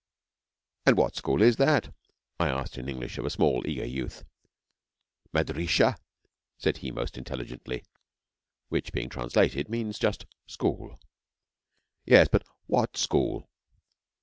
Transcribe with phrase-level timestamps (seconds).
[0.87, 1.93] 'And what school is that?'
[2.39, 4.23] I asked in English of a small, eager youth.
[5.31, 5.95] 'Madrissah,'
[6.57, 7.83] said he most intelligently,
[8.69, 10.97] which being translated means just 'school.'
[12.07, 13.47] 'Yes, but what school?'